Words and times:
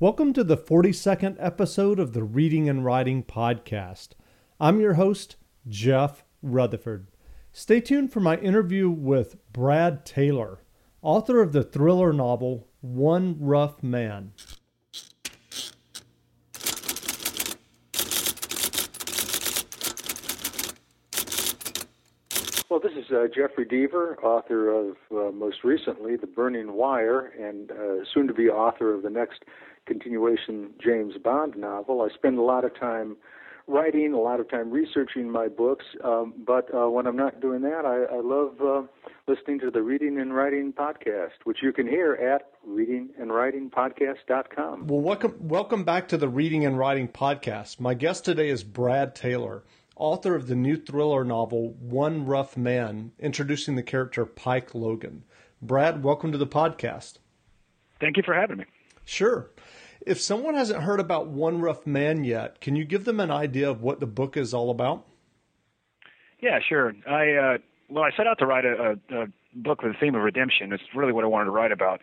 Welcome 0.00 0.32
to 0.32 0.42
the 0.42 0.56
42nd 0.56 1.36
episode 1.38 2.00
of 2.00 2.14
the 2.14 2.22
Reading 2.22 2.70
and 2.70 2.82
Writing 2.82 3.22
Podcast. 3.22 4.12
I'm 4.58 4.80
your 4.80 4.94
host, 4.94 5.36
Jeff 5.68 6.24
Rutherford. 6.40 7.08
Stay 7.52 7.82
tuned 7.82 8.10
for 8.10 8.20
my 8.20 8.38
interview 8.38 8.88
with 8.88 9.36
Brad 9.52 10.06
Taylor, 10.06 10.62
author 11.02 11.42
of 11.42 11.52
the 11.52 11.62
thriller 11.62 12.14
novel 12.14 12.66
One 12.80 13.36
Rough 13.38 13.82
Man. 13.82 14.32
Well, 22.70 22.80
this 22.80 22.92
is 22.96 22.99
uh, 23.12 23.26
Jeffery 23.34 23.66
Deaver, 23.66 24.16
author 24.22 24.70
of 24.70 24.96
uh, 25.10 25.32
most 25.32 25.64
recently 25.64 26.16
The 26.16 26.26
Burning 26.26 26.74
Wire, 26.74 27.32
and 27.38 27.70
uh, 27.70 28.04
soon 28.12 28.26
to 28.26 28.34
be 28.34 28.48
author 28.48 28.92
of 28.94 29.02
the 29.02 29.10
next 29.10 29.44
continuation 29.86 30.70
James 30.82 31.14
Bond 31.22 31.56
novel. 31.56 32.02
I 32.02 32.08
spend 32.14 32.38
a 32.38 32.42
lot 32.42 32.64
of 32.64 32.74
time 32.78 33.16
writing, 33.66 34.12
a 34.12 34.18
lot 34.18 34.40
of 34.40 34.50
time 34.50 34.70
researching 34.70 35.30
my 35.30 35.48
books, 35.48 35.84
um, 36.02 36.34
but 36.46 36.68
uh, 36.74 36.88
when 36.90 37.06
I'm 37.06 37.16
not 37.16 37.40
doing 37.40 37.62
that, 37.62 37.84
I, 37.84 38.16
I 38.16 38.20
love 38.20 38.60
uh, 38.60 38.82
listening 39.28 39.60
to 39.60 39.70
the 39.70 39.82
Reading 39.82 40.18
and 40.18 40.34
Writing 40.34 40.72
podcast, 40.72 41.44
which 41.44 41.58
you 41.62 41.72
can 41.72 41.86
hear 41.86 42.14
at 42.14 42.50
readingandwritingpodcast.com. 42.68 44.88
Well, 44.88 45.00
welcome, 45.00 45.36
welcome 45.40 45.84
back 45.84 46.08
to 46.08 46.16
the 46.16 46.28
Reading 46.28 46.66
and 46.66 46.76
Writing 46.78 47.06
podcast. 47.08 47.78
My 47.80 47.94
guest 47.94 48.24
today 48.24 48.48
is 48.48 48.64
Brad 48.64 49.14
Taylor 49.14 49.62
author 50.00 50.34
of 50.34 50.48
the 50.48 50.56
new 50.56 50.76
thriller 50.76 51.24
novel 51.24 51.74
One 51.78 52.24
Rough 52.24 52.56
Man, 52.56 53.12
introducing 53.18 53.76
the 53.76 53.82
character 53.82 54.24
Pike 54.24 54.74
Logan. 54.74 55.24
Brad, 55.60 56.02
welcome 56.02 56.32
to 56.32 56.38
the 56.38 56.46
podcast. 56.46 57.18
Thank 58.00 58.16
you 58.16 58.22
for 58.24 58.34
having 58.34 58.56
me. 58.56 58.64
Sure. 59.04 59.50
If 60.00 60.18
someone 60.18 60.54
hasn't 60.54 60.82
heard 60.82 61.00
about 61.00 61.28
One 61.28 61.60
Rough 61.60 61.86
Man 61.86 62.24
yet, 62.24 62.62
can 62.62 62.74
you 62.74 62.84
give 62.86 63.04
them 63.04 63.20
an 63.20 63.30
idea 63.30 63.68
of 63.68 63.82
what 63.82 64.00
the 64.00 64.06
book 64.06 64.38
is 64.38 64.54
all 64.54 64.70
about? 64.70 65.06
Yeah, 66.40 66.58
sure. 66.66 66.94
I 67.06 67.32
uh, 67.32 67.58
well, 67.90 68.04
I 68.04 68.10
set 68.16 68.26
out 68.26 68.38
to 68.38 68.46
write 68.46 68.64
a, 68.64 68.98
a, 69.10 69.22
a 69.22 69.26
book 69.54 69.82
with 69.82 69.92
the 69.92 69.98
theme 69.98 70.14
of 70.14 70.22
redemption. 70.22 70.72
It's 70.72 70.82
really 70.94 71.12
what 71.12 71.24
I 71.24 71.26
wanted 71.26 71.46
to 71.46 71.50
write 71.50 71.72
about. 71.72 72.00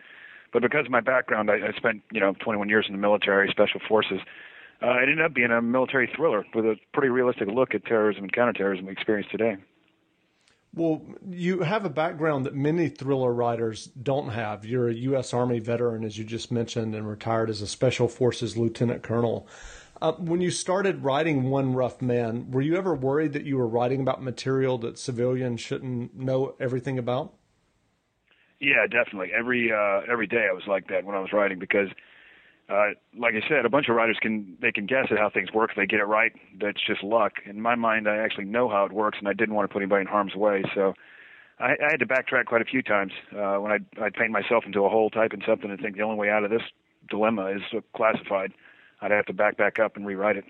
But 0.54 0.62
because 0.62 0.86
of 0.86 0.92
my 0.92 1.02
background, 1.02 1.50
I, 1.50 1.56
I 1.56 1.72
spent 1.76 2.04
you 2.12 2.20
know 2.20 2.34
21 2.44 2.70
years 2.70 2.86
in 2.88 2.94
the 2.94 3.00
military, 3.00 3.50
special 3.50 3.82
forces 3.88 4.20
uh, 4.82 4.98
it 5.00 5.10
ended 5.10 5.22
up 5.22 5.34
being 5.34 5.52
a 5.52 5.62
military 5.62 6.10
thriller 6.16 6.46
with 6.54 6.66
a 6.66 6.76
pretty 6.94 7.10
realistic 7.10 7.48
look 7.48 7.74
at 7.74 7.86
terrorism 7.86 8.24
and 8.24 8.34
counterterrorism 8.34 8.86
we 8.86 8.92
experience 8.92 9.28
today. 9.32 9.58
Well, 10.74 11.02
you 11.28 11.62
have 11.62 11.86
a 11.86 11.90
background 11.90 12.46
that 12.46 12.54
many 12.54 12.88
thriller 12.90 13.34
writers 13.34 13.86
don't 13.86 14.30
have. 14.30 14.64
You're 14.64 14.90
a 14.90 14.94
U.S. 14.94 15.34
Army 15.34 15.60
veteran, 15.60 16.04
as 16.04 16.20
you 16.20 16.24
just 16.24 16.52
mentioned, 16.52 16.94
and 16.94 17.08
retired 17.08 17.50
as 17.50 17.62
a 17.62 17.68
Special 17.68 18.08
Forces 18.08 18.58
Lieutenant 18.58 19.02
Colonel. 19.02 19.48
Uh, 20.00 20.12
when 20.14 20.42
you 20.42 20.52
started 20.52 21.04
writing 21.04 21.50
One 21.50 21.74
Rough 21.74 22.00
Man, 22.00 22.52
were 22.52 22.62
you 22.62 22.76
ever 22.78 22.94
worried 22.94 23.34
that 23.34 23.46
you 23.46 23.58
were 23.58 23.68
writing 23.68 24.02
about 24.02 24.22
material 24.22 24.78
that 24.80 25.00
civilians 25.00 25.60
shouldn't 25.62 26.16
know 26.16 26.56
everything 26.60 27.00
about? 27.00 27.34
Yeah, 28.60 28.86
definitely. 28.86 29.32
Every 29.38 29.72
uh, 29.72 30.02
every 30.12 30.28
day 30.28 30.48
I 30.50 30.54
was 30.54 30.64
like 30.68 30.88
that 30.90 31.06
when 31.06 31.16
I 31.16 31.20
was 31.20 31.34
writing 31.34 31.58
because 31.58 31.90
uh, 32.70 32.88
like 33.18 33.34
I 33.34 33.48
said, 33.48 33.66
a 33.66 33.70
bunch 33.70 33.88
of 33.88 33.96
writers 33.96 34.18
can 34.22 34.58
they 34.62 34.72
can 34.72 34.86
guess 34.86 35.08
at 35.10 35.18
how 35.18 35.30
things 35.30 35.52
work. 35.54 35.72
If 35.72 35.78
they 35.78 35.86
get 35.86 36.00
it 36.00 36.06
right, 36.06 36.34
that's 36.60 36.80
just 36.86 37.04
luck. 37.04 37.34
In 37.46 37.62
my 37.62 37.76
mind, 37.76 38.10
I 38.10 38.18
actually 38.18 38.46
know 38.46 38.68
how 38.68 38.86
it 38.86 38.92
works, 38.92 39.18
and 39.20 39.28
I 39.28 39.34
didn't 39.34 39.56
want 39.56 39.70
to 39.70 39.74
put 39.74 39.82
anybody 39.82 40.02
in 40.02 40.08
harm's 40.08 40.36
way. 40.36 40.64
So 40.76 40.94
I, 41.60 41.72
I 41.72 41.92
had 41.92 42.00
to 42.00 42.06
backtrack 42.06 42.46
quite 42.46 42.62
a 42.62 42.66
few 42.66 42.82
times 42.82 43.14
uh, 43.32 43.56
when 43.56 43.72
I'd, 43.72 43.86
I'd 44.02 44.14
paint 44.14 44.32
myself 44.32 44.66
into 44.66 44.84
a 44.84 44.90
hole 44.90 45.10
typing 45.10 45.42
something 45.46 45.72
and 45.72 45.80
think 45.80 45.96
the 45.96 46.04
only 46.04 46.18
way 46.18 46.30
out 46.30 46.44
of 46.44 46.52
this 46.52 46.62
dilemma 47.10 47.48
is 47.48 47.62
classified. 47.96 48.54
I'd 49.02 49.12
have 49.12 49.26
to 49.28 49.34
back 49.34 49.58
back 49.58 49.80
up 49.80 49.96
and 49.96 50.06
rewrite 50.06 50.38
it. 50.38 50.46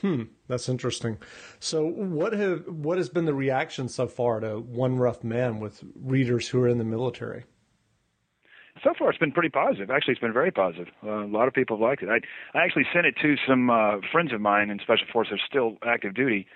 Hmm, 0.00 0.24
that's 0.46 0.68
interesting. 0.68 1.18
So, 1.60 1.84
what 1.84 2.32
have 2.32 2.66
what 2.68 2.98
has 2.98 3.08
been 3.08 3.24
the 3.24 3.34
reaction 3.34 3.88
so 3.88 4.06
far 4.06 4.40
to 4.40 4.60
One 4.60 4.96
Rough 4.96 5.24
Man 5.24 5.60
with 5.60 5.82
readers 5.94 6.48
who 6.48 6.62
are 6.62 6.68
in 6.68 6.78
the 6.78 6.84
military? 6.84 7.44
So 8.82 8.92
far 8.98 9.10
it's 9.10 9.18
been 9.18 9.32
pretty 9.32 9.48
positive. 9.48 9.90
Actually, 9.90 10.12
it's 10.12 10.20
been 10.20 10.32
very 10.32 10.50
positive. 10.50 10.88
Uh, 11.04 11.24
a 11.24 11.26
lot 11.26 11.48
of 11.48 11.54
people 11.54 11.76
have 11.76 11.82
liked 11.82 12.02
it. 12.02 12.08
I 12.08 12.20
I 12.58 12.64
actually 12.64 12.86
sent 12.92 13.06
it 13.06 13.14
to 13.22 13.36
some 13.46 13.70
uh, 13.70 13.98
friends 14.12 14.32
of 14.32 14.40
mine 14.40 14.70
in 14.70 14.78
special 14.78 15.06
forces 15.12 15.40
still 15.46 15.78
active 15.86 16.14
duty 16.14 16.46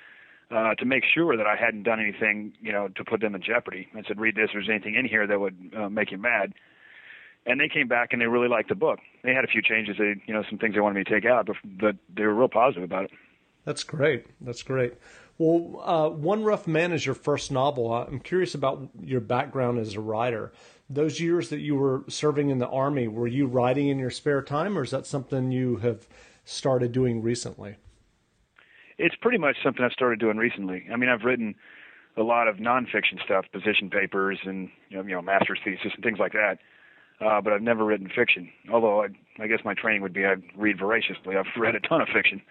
uh, 0.50 0.74
to 0.74 0.84
make 0.84 1.04
sure 1.14 1.36
that 1.36 1.46
I 1.46 1.56
hadn't 1.56 1.84
done 1.84 2.00
anything, 2.00 2.52
you 2.60 2.72
know, 2.72 2.88
to 2.88 3.04
put 3.04 3.20
them 3.20 3.34
in 3.34 3.42
jeopardy. 3.42 3.88
I 3.94 4.02
said, 4.06 4.20
read 4.20 4.34
this. 4.34 4.46
If 4.46 4.52
there's 4.52 4.68
anything 4.68 4.94
in 4.94 5.06
here 5.06 5.26
that 5.26 5.40
would 5.40 5.72
uh, 5.76 5.88
make 5.88 6.10
you 6.10 6.18
mad. 6.18 6.52
And 7.44 7.58
they 7.58 7.68
came 7.68 7.88
back 7.88 8.12
and 8.12 8.20
they 8.20 8.26
really 8.26 8.48
liked 8.48 8.68
the 8.68 8.76
book. 8.76 9.00
They 9.24 9.34
had 9.34 9.44
a 9.44 9.48
few 9.48 9.62
changes, 9.62 9.96
they, 9.98 10.14
you 10.26 10.34
know, 10.34 10.44
some 10.48 10.58
things 10.58 10.74
they 10.74 10.80
wanted 10.80 10.94
me 10.94 11.04
to 11.04 11.10
take 11.10 11.24
out, 11.24 11.46
but, 11.46 11.56
but 11.64 11.96
they 12.14 12.24
were 12.24 12.34
real 12.34 12.48
positive 12.48 12.84
about 12.84 13.04
it. 13.04 13.10
That's 13.64 13.82
great. 13.82 14.26
That's 14.40 14.62
great. 14.62 14.94
Well, 15.38 15.80
uh, 15.82 16.08
One 16.10 16.44
Rough 16.44 16.68
Man 16.68 16.92
is 16.92 17.04
your 17.04 17.16
first 17.16 17.50
novel. 17.50 17.92
I'm 17.92 18.20
curious 18.20 18.54
about 18.54 18.88
your 19.00 19.20
background 19.20 19.80
as 19.80 19.94
a 19.94 20.00
writer 20.00 20.52
those 20.92 21.20
years 21.20 21.48
that 21.48 21.60
you 21.60 21.74
were 21.76 22.04
serving 22.08 22.50
in 22.50 22.58
the 22.58 22.68
army, 22.68 23.08
were 23.08 23.26
you 23.26 23.46
writing 23.46 23.88
in 23.88 23.98
your 23.98 24.10
spare 24.10 24.42
time, 24.42 24.76
or 24.76 24.82
is 24.82 24.90
that 24.90 25.06
something 25.06 25.50
you 25.50 25.76
have 25.76 26.06
started 26.44 26.92
doing 26.92 27.22
recently? 27.22 27.76
It's 28.98 29.14
pretty 29.16 29.38
much 29.38 29.56
something 29.62 29.84
I've 29.84 29.92
started 29.92 30.20
doing 30.20 30.36
recently. 30.36 30.86
I 30.92 30.96
mean, 30.96 31.08
I've 31.08 31.22
written 31.22 31.54
a 32.16 32.22
lot 32.22 32.46
of 32.46 32.56
nonfiction 32.56 33.22
stuff, 33.24 33.46
position 33.52 33.90
papers, 33.90 34.38
and 34.44 34.68
you 34.90 34.98
know, 34.98 35.02
you 35.02 35.14
know 35.14 35.22
master's 35.22 35.58
thesis 35.64 35.92
and 35.94 36.04
things 36.04 36.18
like 36.18 36.32
that. 36.32 36.58
Uh, 37.20 37.40
but 37.40 37.52
I've 37.52 37.62
never 37.62 37.84
written 37.84 38.10
fiction. 38.14 38.50
Although 38.70 39.02
I, 39.02 39.08
I 39.38 39.46
guess 39.46 39.60
my 39.64 39.74
training 39.74 40.02
would 40.02 40.12
be 40.12 40.26
I'd 40.26 40.42
read 40.56 40.78
voraciously. 40.78 41.36
I've 41.36 41.46
read 41.56 41.74
a 41.74 41.80
ton 41.80 42.00
of 42.00 42.08
fiction. 42.08 42.42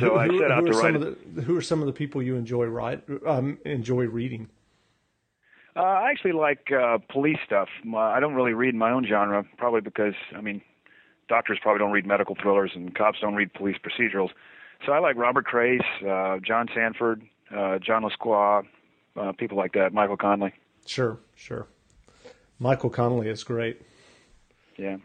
So 0.00 0.16
I 0.16 0.26
set 0.26 0.50
out 0.50 0.66
to 0.66 0.72
write. 0.72 1.00
The, 1.00 1.42
who 1.42 1.56
are 1.56 1.62
some 1.62 1.80
of 1.80 1.86
the 1.86 1.92
people 1.92 2.22
you 2.22 2.36
enjoy 2.36 2.64
write 2.66 3.04
um, 3.26 3.58
enjoy 3.64 4.06
reading? 4.06 4.48
Uh, 5.76 5.80
I 5.80 6.10
actually 6.10 6.32
like 6.32 6.72
uh, 6.72 6.98
police 7.10 7.38
stuff. 7.44 7.68
I 7.94 8.18
don't 8.18 8.34
really 8.34 8.54
read 8.54 8.74
my 8.74 8.90
own 8.90 9.06
genre, 9.06 9.44
probably 9.58 9.82
because 9.82 10.14
I 10.34 10.40
mean, 10.40 10.62
doctors 11.28 11.58
probably 11.60 11.80
don't 11.80 11.92
read 11.92 12.06
medical 12.06 12.34
thrillers, 12.40 12.72
and 12.74 12.94
cops 12.94 13.18
don't 13.20 13.34
read 13.34 13.52
police 13.52 13.76
procedurals. 13.84 14.30
So 14.84 14.92
I 14.92 15.00
like 15.00 15.16
Robert 15.16 15.44
Crais, 15.44 15.80
uh, 16.02 16.38
John 16.38 16.66
Sandford, 16.74 17.22
uh, 17.54 17.78
John 17.78 18.02
Lescroart, 18.02 18.64
uh, 19.16 19.32
people 19.32 19.56
like 19.56 19.72
that. 19.72 19.92
Michael 19.92 20.16
Connelly. 20.16 20.52
Sure, 20.86 21.18
sure. 21.34 21.66
Michael 22.58 22.90
Connelly 22.90 23.28
is 23.28 23.44
great. 23.44 23.82
Yeah. 24.76 24.96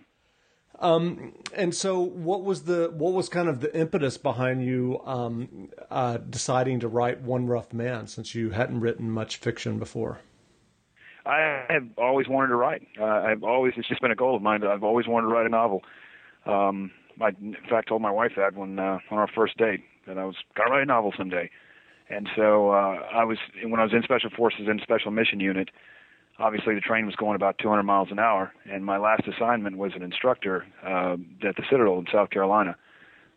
Um, 0.80 1.34
and 1.54 1.76
so, 1.76 2.00
what 2.00 2.44
was 2.44 2.64
the 2.64 2.92
what 2.94 3.14
was 3.14 3.30
kind 3.30 3.48
of 3.48 3.60
the 3.60 3.78
impetus 3.78 4.18
behind 4.18 4.66
you 4.66 5.02
um, 5.06 5.70
uh, 5.92 6.18
deciding 6.18 6.80
to 6.80 6.88
write 6.88 7.22
One 7.22 7.46
Rough 7.46 7.72
Man, 7.72 8.08
since 8.08 8.34
you 8.34 8.52
hadn't 8.52 8.80
written 8.80 9.12
much 9.12 9.38
fiction 9.38 9.78
before? 9.78 10.22
I 11.26 11.66
have 11.70 11.88
always 11.98 12.28
wanted 12.28 12.48
to 12.48 12.56
write. 12.56 12.88
Uh, 13.00 13.06
I've 13.06 13.44
always 13.44 13.74
it's 13.78 13.88
just 13.88 14.02
been 14.02 14.12
a 14.12 14.16
goal 14.16 14.36
of 14.36 14.42
mine. 14.42 14.64
I've 14.64 14.84
always 14.84 15.08
wanted 15.08 15.28
to 15.28 15.34
write 15.34 15.46
a 15.46 15.50
novel. 15.50 15.82
Um, 16.46 16.92
I 17.22 17.30
in 17.30 17.56
fact 17.70 17.90
told 17.90 18.02
my 18.02 18.12
wife 18.12 18.32
that 18.38 18.56
when 18.56 18.80
uh, 18.80 19.00
on 19.10 19.18
our 19.18 19.28
first 19.28 19.58
date 19.58 19.84
that 20.08 20.18
I 20.18 20.26
was 20.26 20.36
gonna 20.56 20.72
write 20.72 20.84
a 20.84 20.86
novel 20.86 21.14
someday. 21.18 21.50
And 22.10 22.28
so 22.36 22.72
uh, 22.72 23.00
I 23.14 23.24
was 23.24 23.38
when 23.64 23.80
I 23.80 23.84
was 23.84 23.94
in 23.94 24.04
special 24.04 24.30
forces 24.36 24.68
in 24.68 24.80
special 24.82 25.12
mission 25.12 25.40
unit. 25.40 25.70
Obviously, 26.40 26.74
the 26.74 26.82
train 26.82 27.06
was 27.06 27.16
going 27.16 27.36
about 27.36 27.58
200 27.60 27.84
miles 27.84 28.08
an 28.10 28.18
hour, 28.18 28.52
and 28.70 28.84
my 28.84 28.98
last 28.98 29.24
assignment 29.28 29.78
was 29.78 29.92
an 29.96 30.02
instructor 30.02 30.66
uh, 30.84 31.14
at 31.48 31.56
the 31.56 31.64
Citadel 31.70 32.00
in 32.00 32.08
South 32.12 32.32
Carolina, 32.32 32.76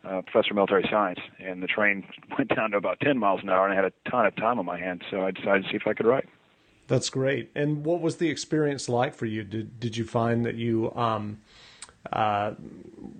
uh, 0.03 0.21
professor 0.21 0.51
of 0.51 0.55
military 0.55 0.87
science. 0.89 1.19
And 1.39 1.61
the 1.61 1.67
train 1.67 2.03
went 2.37 2.55
down 2.55 2.71
to 2.71 2.77
about 2.77 2.99
10 3.01 3.19
miles 3.19 3.41
an 3.43 3.49
hour, 3.49 3.67
and 3.67 3.73
I 3.73 3.75
had 3.75 3.85
a 3.85 4.09
ton 4.09 4.25
of 4.25 4.35
time 4.37 4.57
on 4.57 4.65
my 4.65 4.79
hands, 4.79 5.01
so 5.11 5.21
I 5.21 5.31
decided 5.31 5.65
to 5.65 5.69
see 5.69 5.75
if 5.75 5.85
I 5.85 5.93
could 5.93 6.07
write. 6.07 6.27
That's 6.87 7.09
great. 7.09 7.51
And 7.55 7.83
what 7.85 8.01
was 8.01 8.17
the 8.17 8.29
experience 8.29 8.87
like 8.87 9.15
for 9.15 9.25
you? 9.25 9.43
Did 9.43 9.79
did 9.79 9.97
you 9.97 10.05
find 10.05 10.45
that 10.45 10.55
you 10.55 10.93
um, 10.95 11.39
uh, 12.11 12.53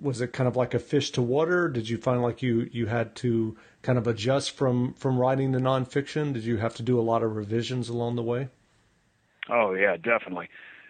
was 0.00 0.20
it 0.20 0.32
kind 0.32 0.46
of 0.46 0.56
like 0.56 0.74
a 0.74 0.78
fish 0.78 1.10
to 1.12 1.22
water? 1.22 1.68
Did 1.68 1.88
you 1.88 1.98
find 1.98 2.22
like 2.22 2.42
you 2.42 2.68
you 2.72 2.86
had 2.86 3.14
to 3.16 3.56
kind 3.82 3.98
of 3.98 4.06
adjust 4.06 4.52
from 4.52 4.94
from 4.94 5.18
writing 5.18 5.52
the 5.52 5.58
nonfiction? 5.58 6.32
Did 6.32 6.44
you 6.44 6.58
have 6.58 6.74
to 6.76 6.82
do 6.82 6.98
a 6.98 7.02
lot 7.02 7.22
of 7.22 7.34
revisions 7.34 7.88
along 7.88 8.16
the 8.16 8.22
way? 8.22 8.48
Oh 9.48 9.74
yeah, 9.74 9.96
definitely. 9.96 10.48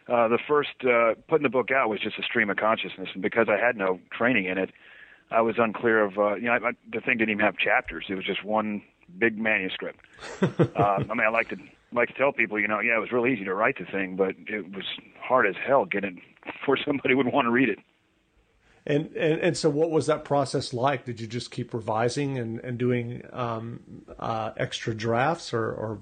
Uh, 0.09 0.29
the 0.29 0.39
first 0.47 0.85
uh, 0.85 1.15
putting 1.29 1.43
the 1.43 1.49
book 1.49 1.71
out 1.71 1.89
was 1.89 2.01
just 2.01 2.19
a 2.19 2.23
stream 2.23 2.49
of 2.51 2.57
consciousness, 2.57 3.09
and 3.13 3.23
because 3.23 3.49
I 3.49 3.57
had 3.57 3.77
no 3.77 3.99
training 4.13 4.45
in 4.45 4.57
it, 4.57 4.71
I 5.31 5.41
was 5.41 5.57
unclear 5.59 6.05
of 6.05 6.19
uh, 6.19 6.35
you 6.35 6.43
know 6.43 6.53
I, 6.53 6.73
the 6.93 7.01
thing 7.01 7.19
didn't 7.19 7.31
even 7.31 7.45
have 7.45 7.57
chapters. 7.57 8.05
It 8.09 8.15
was 8.15 8.25
just 8.25 8.45
one 8.45 8.83
big 9.19 9.39
manuscript. 9.39 9.99
uh, 10.43 10.49
I 10.77 10.99
mean, 10.99 11.21
I 11.27 11.29
like 11.29 11.49
to 11.49 11.57
like 11.97 12.09
to 12.09 12.15
tell 12.15 12.33
people, 12.33 12.59
you 12.61 12.69
know, 12.69 12.81
yeah, 12.81 12.97
it 12.97 13.01
was 13.01 13.13
real 13.13 13.27
easy 13.27 13.45
to 13.45 13.55
write 13.55 13.79
the 13.79 13.85
thing, 13.85 14.17
but 14.17 14.35
it 14.47 14.75
was 14.75 14.85
hard 15.21 15.47
as 15.47 15.55
hell 15.65 15.85
getting 15.85 16.21
for 16.65 16.77
somebody 16.77 17.15
would 17.15 17.33
want 17.33 17.47
to 17.47 17.51
read 17.51 17.69
it. 17.69 17.79
And, 18.89 19.07
and 19.17 19.41
and 19.41 19.57
so, 19.57 19.69
what 19.69 19.91
was 19.91 20.07
that 20.07 20.25
process 20.25 20.73
like? 20.73 21.05
Did 21.05 21.21
you 21.21 21.27
just 21.27 21.51
keep 21.51 21.75
revising 21.75 22.39
and 22.39 22.61
and 22.61 22.79
doing 22.79 23.23
um, 23.33 23.81
uh, 24.17 24.53
extra 24.57 24.95
drafts, 24.95 25.53
or, 25.53 25.73
or 25.73 25.99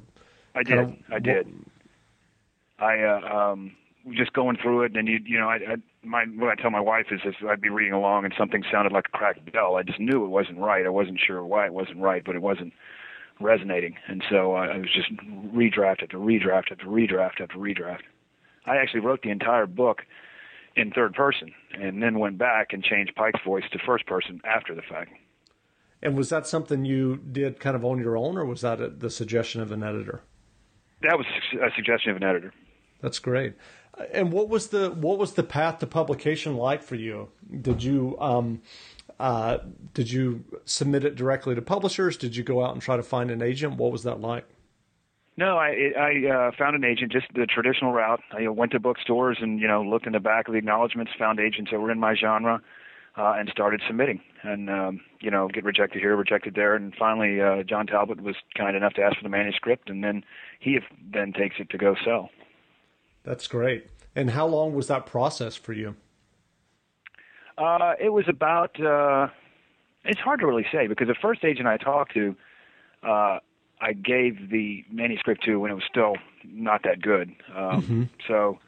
I 0.55 0.63
did, 0.63 0.79
of, 0.79 0.95
I 1.11 1.19
did. 1.19 1.47
What? 1.47 2.87
I 2.87 3.03
uh, 3.03 3.53
um, 3.53 3.75
just 4.13 4.35
going 4.35 4.59
through 4.59 4.83
it, 4.83 4.97
and 4.97 5.09
you 5.09 5.19
you 5.25 5.39
know, 5.39 5.49
I, 5.49 5.55
I 5.55 5.77
my 6.03 6.25
what 6.37 6.51
I 6.51 6.61
tell 6.61 6.71
my 6.71 6.81
wife 6.81 7.07
is 7.11 7.21
if 7.25 7.37
I'd 7.49 7.63
be 7.63 7.71
reading 7.71 7.95
along 7.95 8.27
and 8.27 8.35
something 8.37 8.63
sounded 8.71 8.93
like 8.93 9.07
a 9.13 9.17
cracked 9.17 9.51
bell, 9.51 9.77
I 9.77 9.83
just 9.83 9.99
knew 9.99 10.25
it 10.25 10.29
wasn't 10.29 10.59
right. 10.59 10.85
I 10.85 10.91
wasn't 10.91 11.21
sure 11.27 11.43
why 11.43 11.65
it 11.65 11.73
wasn't 11.73 12.01
right, 12.01 12.23
but 12.23 12.37
it 12.37 12.43
wasn't 12.43 12.75
resonating, 13.41 13.97
and 14.07 14.23
so 14.31 14.55
I, 14.55 14.67
I 14.67 14.77
was 14.79 14.91
just 14.95 15.11
redraft 15.55 16.03
after 16.03 16.19
redraft 16.19 16.71
after 16.71 16.87
redraft 16.87 17.41
after 17.41 17.57
redraft. 17.57 18.03
I 18.67 18.77
actually 18.77 19.01
wrote 19.01 19.23
the 19.23 19.31
entire 19.31 19.67
book 19.67 20.03
in 20.77 20.91
third 20.91 21.15
person, 21.15 21.53
and 21.79 22.03
then 22.03 22.19
went 22.19 22.39
back 22.39 22.73
and 22.73 22.83
changed 22.83 23.15
Pike's 23.15 23.41
voice 23.45 23.65
to 23.73 23.79
first 23.87 24.07
person 24.07 24.41
after 24.45 24.75
the 24.75 24.83
fact. 24.83 25.13
And 26.03 26.17
was 26.17 26.29
that 26.31 26.47
something 26.47 26.85
you 26.85 27.17
did 27.17 27.61
kind 27.61 27.77
of 27.77 27.85
on 27.85 27.99
your 27.99 28.17
own, 28.17 28.37
or 28.37 28.45
was 28.45 28.61
that 28.61 28.81
a, 28.81 28.89
the 28.91 29.11
suggestion 29.11 29.61
of 29.61 29.73
an 29.73 29.83
editor? 29.83 30.23
That 31.03 31.17
was 31.17 31.27
a 31.55 31.75
suggestion 31.75 32.11
of 32.11 32.17
an 32.17 32.25
editor. 32.25 32.53
That's 33.01 33.19
great. 33.19 33.55
And 34.13 34.33
what 34.33 34.49
was 34.49 34.69
the 34.69 34.91
what 34.91 35.19
was 35.19 35.35
the 35.35 35.43
path 35.43 35.79
to 35.79 35.87
publication 35.87 36.57
like 36.57 36.83
for 36.83 36.97
you? 36.97 37.29
Did 37.61 37.83
you 37.83 38.19
um, 38.19 38.63
uh, 39.19 39.59
did 39.93 40.11
you 40.11 40.45
submit 40.65 41.05
it 41.05 41.15
directly 41.15 41.55
to 41.55 41.63
publishers? 41.63 42.17
Did 42.17 42.37
you 42.37 42.43
go 42.43 42.65
out 42.65 42.73
and 42.73 42.83
try 42.83 42.97
to 42.97 43.03
find 43.03 43.31
an 43.31 43.43
agent? 43.43 43.77
What 43.77 43.93
was 43.93 44.03
that 44.05 44.21
like? 44.21 44.47
No, 45.37 45.57
I 45.57 45.93
I 45.99 46.29
uh, 46.29 46.51
found 46.57 46.77
an 46.77 46.85
agent, 46.85 47.11
just 47.11 47.27
the 47.35 47.47
traditional 47.47 47.93
route. 47.93 48.21
I 48.33 48.47
went 48.49 48.73
to 48.73 48.81
bookstores 48.81 49.39
and 49.41 49.61
you 49.61 49.67
know 49.67 49.83
looked 49.83 50.07
in 50.07 50.13
the 50.13 50.21
back 50.21 50.47
of 50.47 50.53
the 50.53 50.59
acknowledgments, 50.59 51.13
found 51.19 51.41
agents 51.41 51.71
that 51.73 51.81
were 51.81 51.91
in 51.91 51.99
my 51.99 52.15
genre, 52.15 52.61
uh, 53.17 53.35
and 53.37 53.49
started 53.49 53.83
submitting. 53.87 54.21
And 54.43 54.71
um, 54.71 55.01
you 55.21 55.31
know, 55.31 55.49
get 55.49 55.65
rejected 55.65 56.01
here, 56.01 56.15
rejected 56.15 56.55
there, 56.55 56.77
and 56.77 56.95
finally 56.95 57.41
uh, 57.41 57.65
John 57.65 57.87
Talbot 57.87 58.21
was 58.21 58.37
kind 58.57 58.77
enough 58.77 58.95
to 58.95 59.03
ask 59.03 59.17
for 59.17 59.25
the 59.25 59.29
manuscript, 59.29 59.91
and 59.91 60.05
then 60.05 60.25
he 60.61 60.79
then 61.13 61.33
takes 61.33 61.57
it 61.59 61.71
to 61.71 61.79
go 61.79 61.97
sell. 62.05 62.31
That's 63.25 63.49
great. 63.49 63.89
And 64.15 64.31
how 64.31 64.47
long 64.47 64.75
was 64.75 64.87
that 64.87 65.07
process 65.07 65.57
for 65.57 65.73
you? 65.73 65.97
Uh, 67.57 67.93
it 68.01 68.11
was 68.11 68.25
about. 68.29 68.81
Uh, 68.81 69.29
it's 70.05 70.21
hard 70.21 70.41
to 70.41 70.47
really 70.47 70.67
say 70.71 70.87
because 70.87 71.09
the 71.09 71.15
first 71.15 71.45
agent 71.45 71.67
I 71.67 71.77
talked 71.77 72.15
to, 72.15 72.37
uh, 73.03 73.39
I 73.81 73.93
gave 73.93 74.51
the 74.51 74.85
manuscript 74.91 75.45
to 75.45 75.57
when 75.57 75.71
it 75.71 75.75
was 75.75 75.85
still 75.89 76.17
not 76.45 76.83
that 76.85 77.01
good. 77.01 77.31
Um, 77.55 77.83
mm-hmm. 77.83 78.03
So 78.29 78.59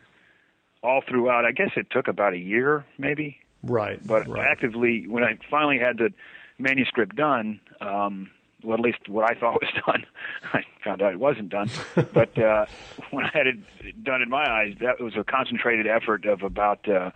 all 0.83 1.03
throughout, 1.07 1.45
I 1.45 1.53
guess 1.53 1.71
it 1.77 1.89
took 1.91 2.09
about 2.09 2.33
a 2.33 2.39
year, 2.39 2.87
maybe. 2.99 3.39
Right. 3.63 4.05
But 4.07 4.29
right. 4.29 4.47
actively, 4.47 5.07
when 5.09 5.25
I 5.25 5.39
finally 5.51 5.79
had 5.79 5.99
the 5.99 6.11
manuscript 6.59 7.17
done, 7.17 7.61
um, 7.81 8.31
well, 8.63 8.75
at 8.75 8.81
least 8.81 9.09
what 9.09 9.31
I 9.31 9.39
thought 9.39 9.61
was 9.61 9.71
done. 9.87 10.05
I 10.53 10.63
found 10.85 11.03
out 11.03 11.13
it 11.13 11.21
wasn't 11.21 11.51
done. 11.51 11.71
but 12.13 12.37
uh, 12.39 12.67
when 13.11 13.25
I 13.25 13.31
had 13.33 13.47
it 13.47 14.05
done 14.05 14.23
in 14.23 14.29
my 14.29 14.49
eyes, 14.49 14.75
that 14.81 15.01
was 15.01 15.15
a 15.17 15.25
concentrated 15.25 15.87
effort 15.87 16.25
of 16.25 16.43
about 16.43 16.89
uh, 16.89 17.11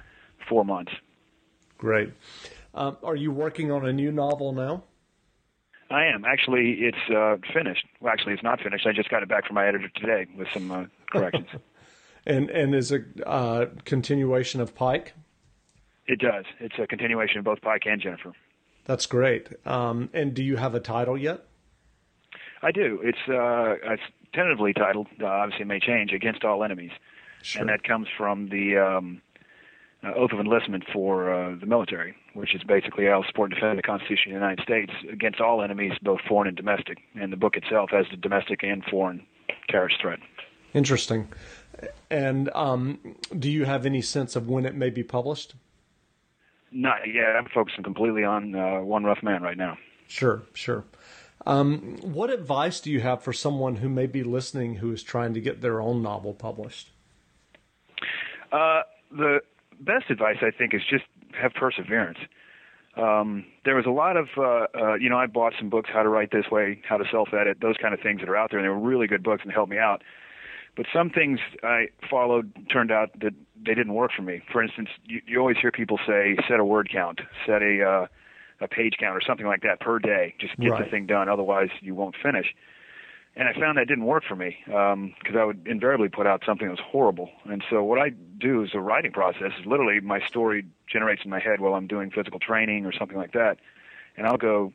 four 0.49 0.65
months. 0.65 0.93
Great. 1.81 2.13
Um, 2.75 2.99
are 3.03 3.17
you 3.17 3.33
working 3.33 3.73
on 3.73 3.87
a 3.87 3.93
new 3.93 4.13
novel 4.13 4.53
now? 4.53 4.85
I 5.91 6.05
am. 6.05 6.27
Actually, 6.27 6.73
it's 6.81 7.11
uh, 7.11 7.39
finished. 7.55 7.87
Well, 8.01 8.13
actually, 8.13 8.35
it's 8.35 8.43
not 8.43 8.61
finished. 8.61 8.87
I 8.87 8.93
just 8.93 9.09
got 9.09 9.23
it 9.23 9.31
back 9.31 9.47
from 9.47 9.55
my 9.55 9.67
editor 9.67 9.89
today 9.97 10.27
with 10.37 10.47
some 10.53 10.71
uh, 10.71 10.85
corrections. 11.11 11.49
and 12.27 12.51
and 12.51 12.75
is 12.75 12.93
it 12.93 13.05
a 13.21 13.29
uh, 13.29 13.67
continuation 13.87 14.61
of 14.61 14.75
Pike? 14.75 15.15
It 16.07 16.19
does. 16.19 16.45
It's 16.61 16.75
a 16.79 16.87
continuation 16.87 17.39
of 17.39 17.47
both 17.47 17.63
Pike 17.63 17.87
and 17.87 18.01
Jennifer. 18.01 18.35
That's 18.85 19.07
great. 19.07 19.49
Um, 19.67 20.11
and 20.13 20.35
do 20.35 20.45
you 20.45 20.57
have 20.57 20.75
a 20.75 20.81
title 20.81 21.17
yet? 21.17 21.47
I 22.63 22.73
do. 22.73 23.01
It's 23.03 23.27
uh, 23.27 23.93
it's 23.93 24.03
tentatively 24.35 24.75
titled. 24.75 25.07
Uh, 25.19 25.25
obviously, 25.25 25.63
it 25.63 25.69
may 25.69 25.81
change. 25.81 26.13
Against 26.13 26.45
all 26.45 26.63
enemies, 26.63 26.93
sure. 27.41 27.63
and 27.63 27.71
that 27.71 27.85
comes 27.85 28.07
from 28.19 28.51
the 28.51 28.77
um, 28.77 29.23
uh, 30.03 30.13
oath 30.15 30.33
of 30.33 30.41
enlistment 30.41 30.85
for 30.93 31.33
uh, 31.33 31.57
the 31.59 31.67
military, 31.67 32.15
which 32.35 32.55
is 32.55 32.63
basically 32.63 33.09
I'll 33.09 33.25
support 33.25 33.51
and 33.51 33.61
defend 33.61 33.79
the 33.79 33.83
Constitution 33.83 34.33
of 34.33 34.41
the 34.41 34.47
United 34.47 34.63
States 34.63 34.93
against 35.13 35.41
all 35.41 35.63
enemies, 35.63 35.93
both 36.03 36.21
foreign 36.29 36.49
and 36.49 36.57
domestic. 36.57 36.99
And 37.15 37.33
the 37.33 37.37
book 37.37 37.57
itself 37.57 37.91
has 37.91 38.07
the 38.11 38.17
domestic 38.17 38.63
and 38.63 38.83
foreign 38.85 39.27
terrorist 39.69 39.97
threat. 40.01 40.19
Interesting. 40.73 41.29
And 42.11 42.51
um, 42.55 43.17
do 43.39 43.51
you 43.51 43.65
have 43.65 43.87
any 43.87 44.03
sense 44.03 44.37
of 44.37 44.49
when 44.49 44.65
it 44.65 44.75
may 44.75 44.91
be 44.91 45.03
published? 45.03 45.55
Not 46.73 47.01
yet. 47.13 47.37
I'm 47.37 47.49
focusing 47.53 47.83
completely 47.83 48.25
on 48.25 48.55
uh, 48.55 48.81
One 48.81 49.05
Rough 49.05 49.23
Man 49.23 49.43
right 49.43 49.57
now. 49.57 49.77
Sure, 50.07 50.43
sure. 50.55 50.85
Um, 51.47 51.97
what 52.03 52.31
advice 52.31 52.81
do 52.81 52.91
you 52.91 53.01
have 53.01 53.23
for 53.23 53.33
someone 53.33 53.77
who 53.77 53.89
may 53.89 54.07
be 54.07 54.23
listening 54.23 54.77
who 54.77 54.93
is 54.93 55.03
trying 55.03 55.35
to 55.35 55.41
get 55.41 55.63
their 55.63 55.81
own 55.81 56.03
novel 56.03 56.35
published? 56.35 56.91
Uh, 58.53 58.83
the 59.11 59.41
best 59.81 60.11
advice 60.11 60.37
I 60.43 60.51
think 60.51 60.75
is 60.75 60.83
just 60.89 61.05
have 61.41 61.53
perseverance. 61.55 62.19
Um, 62.97 63.45
there 63.65 63.77
was 63.77 63.87
a 63.87 63.91
lot 63.91 64.17
of, 64.17 64.29
uh, 64.37 64.67
uh, 64.75 64.95
you 64.95 65.09
know, 65.09 65.17
I 65.17 65.27
bought 65.27 65.55
some 65.59 65.71
books, 65.71 65.89
How 65.93 66.03
to 66.03 66.09
Write 66.09 66.33
This 66.33 66.47
Way, 66.51 66.83
How 66.89 66.97
to 66.97 67.05
Self 67.11 67.29
Edit, 67.33 67.59
those 67.63 67.77
kind 67.81 67.95
of 67.95 68.01
things 68.01 68.21
that 68.21 68.29
are 68.29 68.37
out 68.37 68.51
there, 68.51 68.59
and 68.59 68.65
they 68.67 68.69
were 68.69 68.79
really 68.79 69.07
good 69.07 69.23
books 69.23 69.43
and 69.45 69.53
helped 69.53 69.71
me 69.71 69.79
out. 69.79 70.03
But 70.77 70.87
some 70.93 71.11
things 71.11 71.39
I 71.63 71.87
followed 72.09 72.53
turned 72.71 72.91
out 72.91 73.11
that 73.21 73.35
they 73.65 73.75
didn't 73.75 73.95
work 73.95 74.13
for 74.17 74.23
me. 74.23 74.43
For 74.53 74.63
instance, 74.63 74.89
you, 75.05 75.21
you 75.27 75.39
always 75.39 75.57
hear 75.61 75.71
people 75.71 75.99
say, 76.07 76.37
set 76.49 76.61
a 76.61 76.65
word 76.65 76.89
count, 76.93 77.21
set 77.47 77.63
a 77.63 77.83
uh, 77.85 78.07
a 78.63 78.69
page 78.69 78.95
count, 79.01 79.17
or 79.17 79.21
something 79.27 79.47
like 79.47 79.63
that 79.63 79.81
per 79.81 79.99
day. 79.99 80.35
Just 80.39 80.57
get 80.59 80.71
right. 80.71 80.85
the 80.85 80.91
thing 80.91 81.07
done, 81.07 81.29
otherwise 81.29 81.71
you 81.81 81.95
won't 81.95 82.15
finish 82.23 82.55
and 83.37 83.49
I 83.49 83.53
found 83.53 83.79
that 83.79 83.87
didn't 83.87 84.05
work 84.05 84.25
for 84.29 84.37
me 84.37 84.57
because 84.67 84.95
um, 84.95 85.39
I 85.39 85.45
would 85.45 85.67
invariably 85.67 86.09
put 86.09 86.27
out 86.27 86.43
something 86.45 86.67
that 86.67 86.73
was 86.73 86.85
horrible. 86.85 87.31
And 87.45 87.63
so 87.71 87.83
what 87.83 87.99
I 87.99 88.11
do 88.11 88.63
is 88.63 88.71
a 88.75 88.81
writing 88.81 89.13
process 89.13 89.53
is 89.59 89.67
literally 89.67 90.01
my 90.01 90.21
story 90.27 90.67
generates 90.91 91.23
in 91.25 91.31
my 91.31 91.41
head 91.41 91.61
while 91.61 91.75
I'm 91.75 91.87
doing 91.87 92.11
physical 92.11 92.41
training 92.41 92.87
or 92.87 92.93
something 92.93 93.17
like 93.17 93.33
that, 93.33 93.59
and 94.17 94.27
I'll 94.27 94.37
go 94.37 94.73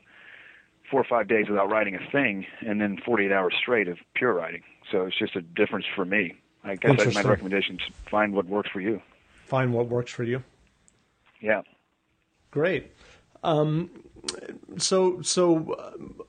four 0.90 1.02
or 1.02 1.06
five 1.06 1.28
days 1.28 1.50
without 1.50 1.70
writing 1.70 1.96
a 1.96 2.12
thing, 2.12 2.46
and 2.62 2.80
then 2.80 2.98
48 3.04 3.32
hours 3.32 3.56
straight 3.60 3.88
of 3.88 3.98
pure 4.14 4.34
writing. 4.34 4.62
So 4.92 5.06
it's 5.06 5.18
just 5.18 5.36
a 5.36 5.42
difference 5.42 5.86
for 5.96 6.06
me. 6.06 6.36
I 6.64 6.76
guess 6.76 7.14
my 7.14 7.22
recommendation 7.22 7.76
is 7.76 7.94
find 8.10 8.34
what 8.34 8.46
works 8.46 8.70
for 8.72 8.82
you. 8.82 9.02
Find 9.46 9.74
what 9.74 9.88
works 9.88 10.12
for 10.12 10.24
you. 10.24 10.44
Yeah. 11.40 11.62
Great. 12.52 12.92
Um, 13.44 13.92
so 14.78 15.22
so 15.22 15.74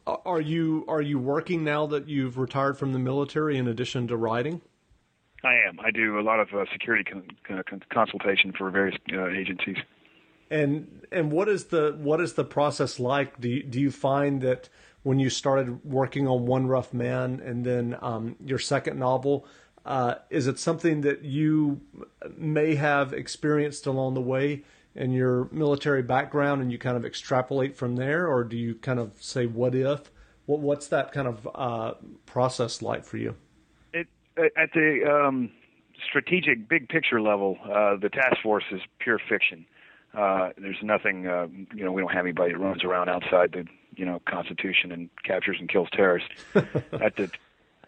uh, 0.06 0.16
are 0.24 0.40
you 0.40 0.84
are 0.88 1.02
you 1.02 1.18
working 1.18 1.64
now 1.64 1.86
that 1.86 2.08
you've 2.08 2.38
retired 2.38 2.78
from 2.78 2.92
the 2.92 2.98
military 2.98 3.56
in 3.56 3.68
addition 3.68 4.08
to 4.08 4.16
writing? 4.16 4.60
I 5.44 5.54
am. 5.68 5.78
I 5.80 5.90
do 5.90 6.18
a 6.18 6.22
lot 6.22 6.40
of 6.40 6.52
uh, 6.52 6.64
security 6.72 7.04
con- 7.04 7.62
con- 7.64 7.82
consultation 7.92 8.52
for 8.52 8.70
various 8.70 8.96
uh, 9.12 9.28
agencies. 9.28 9.76
And 10.50 11.06
and 11.12 11.30
what 11.30 11.48
is 11.48 11.66
the 11.66 11.96
what 11.98 12.20
is 12.20 12.34
the 12.34 12.44
process 12.44 12.98
like? 12.98 13.40
Do 13.40 13.48
you, 13.48 13.62
do 13.62 13.80
you 13.80 13.90
find 13.90 14.40
that 14.42 14.68
when 15.02 15.18
you 15.18 15.30
started 15.30 15.84
working 15.84 16.26
on 16.26 16.46
One 16.46 16.66
Rough 16.66 16.92
Man 16.92 17.40
and 17.44 17.64
then 17.64 17.96
um, 18.00 18.36
your 18.44 18.58
second 18.58 18.98
novel, 18.98 19.46
uh, 19.84 20.16
is 20.30 20.48
it 20.48 20.58
something 20.58 21.02
that 21.02 21.22
you 21.22 21.80
may 22.36 22.74
have 22.74 23.12
experienced 23.12 23.86
along 23.86 24.14
the 24.14 24.20
way? 24.20 24.64
And 24.96 25.14
your 25.14 25.48
military 25.52 26.02
background 26.02 26.62
and 26.62 26.72
you 26.72 26.78
kind 26.78 26.96
of 26.96 27.04
extrapolate 27.04 27.76
from 27.76 27.96
there, 27.96 28.26
or 28.26 28.44
do 28.44 28.56
you 28.56 28.74
kind 28.74 28.98
of 28.98 29.12
say 29.22 29.46
what 29.46 29.74
if? 29.74 30.10
What 30.46 30.60
what's 30.60 30.88
that 30.88 31.12
kind 31.12 31.28
of 31.28 31.48
uh, 31.54 31.94
process 32.24 32.82
like 32.82 33.04
for 33.04 33.18
you? 33.18 33.36
It 33.92 34.08
at 34.36 34.72
the 34.72 35.04
um, 35.04 35.50
strategic 36.08 36.68
big 36.68 36.88
picture 36.88 37.20
level, 37.20 37.58
uh, 37.64 37.96
the 37.96 38.08
task 38.08 38.42
force 38.42 38.64
is 38.70 38.80
pure 38.98 39.18
fiction. 39.28 39.66
Uh, 40.14 40.50
there's 40.56 40.82
nothing, 40.82 41.26
uh, 41.26 41.46
you 41.74 41.84
know, 41.84 41.92
we 41.92 42.00
don't 42.00 42.12
have 42.12 42.24
anybody 42.24 42.52
that 42.52 42.58
runs 42.58 42.84
around 42.84 43.10
outside 43.10 43.52
the, 43.52 43.66
you 43.96 44.06
know, 44.06 44.20
Constitution 44.26 44.90
and 44.90 45.10
captures 45.24 45.56
and 45.60 45.68
kills 45.68 45.88
terrorists. 45.92 46.30
at 46.54 47.16
the 47.16 47.30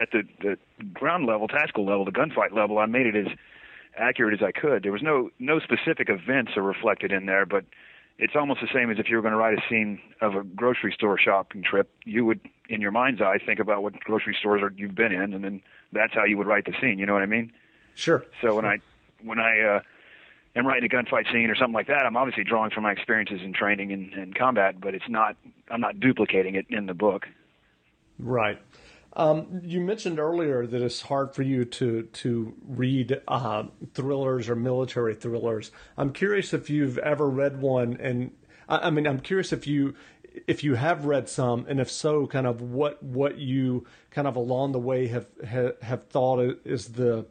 at 0.01 0.11
the, 0.11 0.23
the 0.41 0.57
ground 0.93 1.25
level, 1.25 1.47
tactical 1.47 1.85
level, 1.85 2.05
the 2.05 2.11
gunfight 2.11 2.53
level, 2.53 2.77
I 2.77 2.85
made 2.85 3.05
it 3.05 3.15
as 3.15 3.27
accurate 3.99 4.33
as 4.33 4.45
I 4.45 4.51
could. 4.51 4.83
There 4.83 4.91
was 4.91 5.01
no 5.01 5.29
no 5.39 5.59
specific 5.59 6.09
events 6.09 6.51
are 6.55 6.63
reflected 6.63 7.11
in 7.11 7.25
there, 7.25 7.45
but 7.45 7.65
it's 8.17 8.35
almost 8.35 8.61
the 8.61 8.67
same 8.73 8.91
as 8.91 8.99
if 8.99 9.09
you 9.09 9.15
were 9.15 9.21
going 9.21 9.33
to 9.33 9.37
write 9.37 9.57
a 9.57 9.61
scene 9.69 10.01
of 10.21 10.35
a 10.35 10.43
grocery 10.43 10.93
store 10.93 11.17
shopping 11.17 11.63
trip. 11.63 11.89
You 12.05 12.25
would, 12.25 12.41
in 12.67 12.81
your 12.81 12.91
mind's 12.91 13.21
eye, 13.21 13.37
think 13.43 13.59
about 13.59 13.81
what 13.81 13.97
grocery 14.01 14.35
stores 14.37 14.61
are, 14.61 14.73
you've 14.75 14.95
been 14.95 15.13
in, 15.13 15.33
and 15.33 15.43
then 15.43 15.61
that's 15.93 16.13
how 16.13 16.25
you 16.25 16.37
would 16.37 16.47
write 16.47 16.65
the 16.65 16.73
scene. 16.81 16.99
You 16.99 17.05
know 17.05 17.13
what 17.13 17.21
I 17.21 17.27
mean? 17.27 17.53
Sure. 17.95 18.25
So 18.41 18.55
when 18.55 18.65
I 18.65 18.79
when 19.23 19.39
I 19.39 19.59
uh, 19.61 19.79
am 20.55 20.67
writing 20.67 20.89
a 20.91 20.93
gunfight 20.93 21.31
scene 21.31 21.49
or 21.49 21.55
something 21.55 21.73
like 21.73 21.87
that, 21.87 22.05
I'm 22.05 22.17
obviously 22.17 22.43
drawing 22.43 22.71
from 22.71 22.83
my 22.83 22.91
experiences 22.91 23.41
in 23.41 23.53
training 23.53 23.91
and, 23.91 24.13
and 24.13 24.35
combat, 24.35 24.79
but 24.79 24.93
it's 24.93 25.09
not 25.09 25.37
I'm 25.69 25.81
not 25.81 25.99
duplicating 25.99 26.55
it 26.55 26.65
in 26.69 26.85
the 26.85 26.93
book. 26.93 27.27
Right. 28.19 28.59
Um, 29.13 29.61
you 29.63 29.81
mentioned 29.81 30.19
earlier 30.19 30.67
that 30.67 30.81
it's 30.81 31.01
hard 31.01 31.33
for 31.33 31.41
you 31.41 31.65
to 31.65 32.03
to 32.03 32.53
read 32.67 33.21
uh, 33.27 33.63
thrillers 33.93 34.49
or 34.49 34.55
military 34.55 35.15
thrillers. 35.15 35.71
I'm 35.97 36.13
curious 36.13 36.53
if 36.53 36.69
you've 36.69 36.97
ever 36.99 37.27
read 37.27 37.59
one, 37.59 37.97
and 37.99 38.31
I, 38.67 38.87
I 38.87 38.89
mean, 38.91 39.07
I'm 39.07 39.19
curious 39.19 39.51
if 39.51 39.65
you 39.65 39.95
if 40.47 40.63
you 40.63 40.75
have 40.75 41.05
read 41.05 41.27
some, 41.27 41.65
and 41.67 41.79
if 41.79 41.89
so, 41.89 42.27
kind 42.27 42.45
of 42.45 42.61
what 42.61 43.01
what 43.01 43.37
you 43.37 43.87
kind 44.11 44.27
of 44.27 44.35
along 44.35 44.73
the 44.73 44.79
way 44.79 45.07
have 45.07 45.27
have, 45.45 45.81
have 45.81 46.07
thought 46.07 46.39
is 46.63 46.89
the 46.89 47.25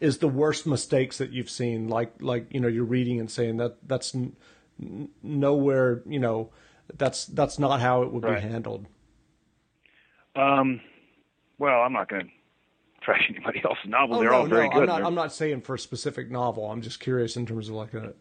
is 0.00 0.18
the 0.18 0.28
worst 0.28 0.66
mistakes 0.66 1.18
that 1.18 1.32
you've 1.32 1.50
seen? 1.50 1.88
Like 1.88 2.12
like 2.20 2.52
you 2.52 2.60
know 2.60 2.68
you're 2.68 2.84
reading 2.84 3.18
and 3.18 3.30
saying 3.30 3.56
that 3.58 3.76
that's 3.86 4.14
n- 4.14 4.36
nowhere 5.22 6.02
you 6.06 6.18
know 6.18 6.50
that's 6.94 7.26
that's 7.26 7.58
not 7.58 7.80
how 7.80 8.02
it 8.02 8.12
would 8.12 8.24
right. 8.24 8.42
be 8.42 8.48
handled. 8.48 8.86
Um, 10.36 10.80
well, 11.58 11.80
I'm 11.80 11.92
not 11.92 12.08
going 12.08 12.26
to 12.26 12.30
trash 13.00 13.26
anybody 13.30 13.62
else's 13.64 13.88
novel. 13.88 14.16
Oh, 14.16 14.20
They're 14.20 14.30
no, 14.30 14.36
all 14.36 14.46
very 14.46 14.68
no, 14.68 14.74
good. 14.74 14.88
I'm 14.90 15.00
not, 15.00 15.06
I'm 15.06 15.14
not 15.14 15.32
saying 15.32 15.62
for 15.62 15.74
a 15.74 15.78
specific 15.78 16.30
novel. 16.30 16.70
I'm 16.70 16.82
just 16.82 17.00
curious 17.00 17.36
in 17.36 17.46
terms 17.46 17.68
of 17.68 17.74
like 17.74 17.94
a. 17.94 18.12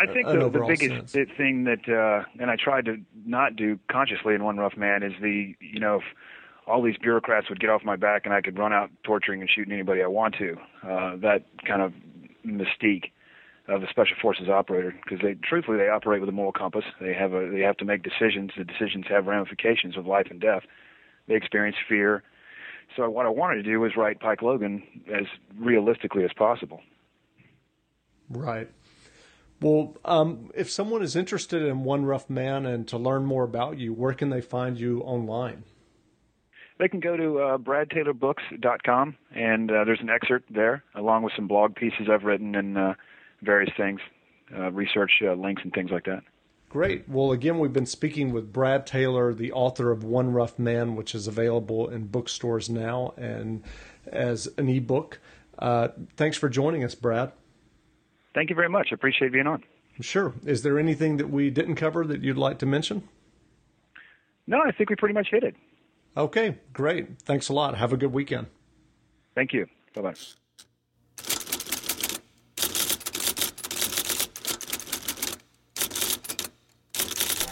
I 0.00 0.06
think 0.06 0.28
the, 0.28 0.48
the 0.48 0.64
biggest 0.64 1.10
sense. 1.10 1.30
thing 1.36 1.64
that, 1.64 1.88
uh, 1.88 2.24
and 2.40 2.50
I 2.50 2.56
tried 2.56 2.84
to 2.84 2.98
not 3.26 3.56
do 3.56 3.80
consciously 3.90 4.34
in 4.34 4.44
One 4.44 4.56
Rough 4.56 4.76
Man, 4.76 5.02
is 5.02 5.12
the 5.20 5.54
you 5.60 5.80
know 5.80 5.96
if 5.96 6.04
all 6.68 6.82
these 6.82 6.96
bureaucrats 6.98 7.48
would 7.48 7.58
get 7.58 7.70
off 7.70 7.82
my 7.84 7.96
back 7.96 8.24
and 8.24 8.34
I 8.34 8.40
could 8.40 8.58
run 8.58 8.72
out 8.72 8.90
torturing 9.02 9.40
and 9.40 9.50
shooting 9.50 9.72
anybody 9.72 10.02
I 10.02 10.06
want 10.06 10.36
to. 10.38 10.56
Uh, 10.84 11.16
that 11.16 11.44
kind 11.66 11.82
of 11.82 11.92
mystique 12.46 13.10
of 13.66 13.82
a 13.82 13.88
special 13.88 14.16
forces 14.20 14.48
operator, 14.48 14.94
because 15.02 15.20
they 15.20 15.34
truthfully 15.34 15.78
they 15.78 15.88
operate 15.88 16.20
with 16.20 16.28
a 16.28 16.32
moral 16.32 16.52
compass. 16.52 16.84
They 17.00 17.12
have 17.14 17.32
a 17.32 17.50
they 17.50 17.60
have 17.60 17.76
to 17.78 17.84
make 17.84 18.02
decisions. 18.02 18.52
The 18.56 18.64
decisions 18.64 19.06
have 19.08 19.26
ramifications 19.26 19.96
of 19.96 20.06
life 20.06 20.28
and 20.30 20.40
death. 20.40 20.62
They 21.28 21.34
experience 21.34 21.76
fear. 21.88 22.22
So 22.96 23.08
what 23.08 23.26
I 23.26 23.28
wanted 23.28 23.56
to 23.56 23.62
do 23.62 23.80
was 23.80 23.92
write 23.96 24.18
Pike 24.18 24.42
Logan 24.42 24.82
as 25.12 25.26
realistically 25.58 26.24
as 26.24 26.30
possible. 26.36 26.80
Right. 28.30 28.68
Well, 29.60 29.96
um, 30.04 30.50
if 30.54 30.70
someone 30.70 31.02
is 31.02 31.16
interested 31.16 31.62
in 31.62 31.84
One 31.84 32.04
Rough 32.04 32.30
Man 32.30 32.64
and 32.64 32.86
to 32.88 32.98
learn 32.98 33.24
more 33.24 33.44
about 33.44 33.78
you, 33.78 33.92
where 33.92 34.14
can 34.14 34.30
they 34.30 34.40
find 34.40 34.78
you 34.78 35.00
online? 35.02 35.64
They 36.78 36.88
can 36.88 37.00
go 37.00 37.16
to 37.16 37.38
uh, 37.40 37.58
bradtaylorbooks.com, 37.58 39.16
and 39.34 39.70
uh, 39.70 39.84
there's 39.84 40.00
an 40.00 40.10
excerpt 40.10 40.52
there, 40.54 40.84
along 40.94 41.24
with 41.24 41.32
some 41.34 41.48
blog 41.48 41.74
pieces 41.74 42.06
I've 42.10 42.22
written 42.22 42.54
and 42.54 42.78
uh, 42.78 42.94
various 43.42 43.72
things, 43.76 44.00
uh, 44.56 44.70
research 44.70 45.10
uh, 45.24 45.32
links 45.32 45.62
and 45.64 45.72
things 45.72 45.90
like 45.90 46.04
that. 46.04 46.22
Great. 46.68 47.08
Well, 47.08 47.32
again, 47.32 47.58
we've 47.58 47.72
been 47.72 47.86
speaking 47.86 48.30
with 48.32 48.52
Brad 48.52 48.86
Taylor, 48.86 49.32
the 49.32 49.52
author 49.52 49.90
of 49.90 50.04
One 50.04 50.32
Rough 50.32 50.58
Man, 50.58 50.96
which 50.96 51.14
is 51.14 51.26
available 51.26 51.88
in 51.88 52.08
bookstores 52.08 52.68
now 52.68 53.14
and 53.16 53.62
as 54.06 54.48
an 54.58 54.68
ebook. 54.68 55.18
Uh, 55.58 55.88
thanks 56.16 56.36
for 56.36 56.48
joining 56.48 56.84
us, 56.84 56.94
Brad. 56.94 57.32
Thank 58.34 58.50
you 58.50 58.56
very 58.56 58.68
much. 58.68 58.88
I 58.90 58.94
appreciate 58.94 59.32
being 59.32 59.46
on. 59.46 59.64
Sure. 60.00 60.34
Is 60.44 60.62
there 60.62 60.78
anything 60.78 61.16
that 61.16 61.30
we 61.30 61.50
didn't 61.50 61.76
cover 61.76 62.06
that 62.06 62.22
you'd 62.22 62.36
like 62.36 62.58
to 62.58 62.66
mention? 62.66 63.08
No, 64.46 64.60
I 64.64 64.70
think 64.70 64.90
we 64.90 64.96
pretty 64.96 65.14
much 65.14 65.28
hit 65.30 65.42
it. 65.42 65.56
Okay, 66.16 66.58
great. 66.72 67.20
Thanks 67.22 67.48
a 67.48 67.52
lot. 67.52 67.76
Have 67.76 67.92
a 67.92 67.96
good 67.96 68.12
weekend. 68.12 68.46
Thank 69.34 69.52
you. 69.52 69.66
Bye 69.94 70.02
bye. 70.02 70.14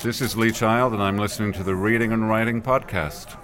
This 0.02 0.20
is 0.20 0.36
Lee 0.36 0.52
Child, 0.52 0.92
and 0.92 1.02
I'm 1.02 1.18
listening 1.18 1.52
to 1.54 1.64
the 1.64 1.74
Reading 1.74 2.12
and 2.12 2.28
Writing 2.28 2.62
Podcast. 2.62 3.36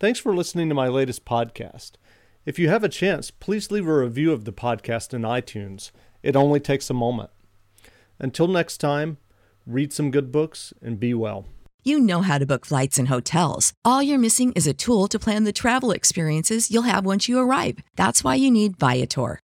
Thanks 0.00 0.18
for 0.18 0.34
listening 0.34 0.70
to 0.70 0.74
my 0.74 0.88
latest 0.88 1.26
podcast. 1.26 1.92
If 2.46 2.58
you 2.58 2.70
have 2.70 2.82
a 2.82 2.88
chance, 2.88 3.30
please 3.30 3.70
leave 3.70 3.86
a 3.86 3.98
review 3.98 4.32
of 4.32 4.46
the 4.46 4.52
podcast 4.52 5.12
in 5.12 5.22
iTunes. 5.22 5.90
It 6.22 6.34
only 6.34 6.60
takes 6.60 6.88
a 6.88 6.94
moment. 6.94 7.30
Until 8.18 8.48
next 8.48 8.78
time, 8.78 9.18
read 9.66 9.92
some 9.92 10.10
good 10.10 10.32
books 10.32 10.72
and 10.80 10.98
be 10.98 11.12
well. 11.12 11.44
You 11.84 12.00
know 12.00 12.22
how 12.22 12.38
to 12.38 12.46
book 12.46 12.64
flights 12.64 12.98
and 12.98 13.08
hotels. 13.08 13.74
All 13.84 14.02
you're 14.02 14.18
missing 14.18 14.52
is 14.52 14.66
a 14.66 14.74
tool 14.74 15.08
to 15.08 15.18
plan 15.18 15.44
the 15.44 15.52
travel 15.52 15.90
experiences 15.90 16.70
you'll 16.70 16.82
have 16.82 17.04
once 17.04 17.28
you 17.28 17.38
arrive. 17.38 17.80
That's 17.96 18.24
why 18.24 18.36
you 18.36 18.50
need 18.50 18.78
Viator. 18.78 19.40